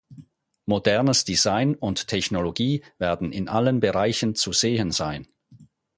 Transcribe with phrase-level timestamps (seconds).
[0.65, 5.27] Modernes Design und Technologie werden in allen Bereichen zu sehen sein.